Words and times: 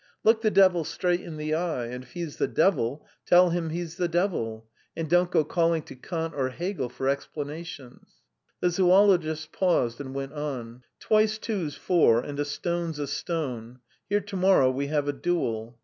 Look 0.23 0.41
the 0.41 0.49
devil 0.49 0.83
straight 0.83 1.21
in 1.21 1.37
the 1.37 1.53
eye, 1.53 1.85
and 1.85 2.03
if 2.03 2.13
he's 2.13 2.37
the 2.37 2.47
devil, 2.47 3.05
tell 3.27 3.51
him 3.51 3.69
he's 3.69 3.97
the 3.97 4.07
devil, 4.07 4.67
and 4.97 5.07
don't 5.07 5.29
go 5.29 5.43
calling 5.43 5.83
to 5.83 5.95
Kant 5.95 6.33
or 6.33 6.49
Hegel 6.49 6.89
for 6.89 7.07
explanations." 7.07 8.09
The 8.61 8.71
zoologist 8.71 9.51
paused 9.51 10.01
and 10.01 10.15
went 10.15 10.33
on: 10.33 10.81
"Twice 10.99 11.37
two's 11.37 11.75
four, 11.75 12.19
and 12.19 12.39
a 12.39 12.45
stone's 12.45 12.97
a 12.97 13.05
stone. 13.05 13.77
Here 14.09 14.21
to 14.21 14.35
morrow 14.35 14.71
we 14.71 14.87
have 14.87 15.07
a 15.07 15.13
duel. 15.13 15.77